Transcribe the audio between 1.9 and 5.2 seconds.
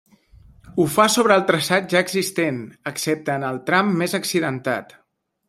ja existent, excepte en el tram més accidentat.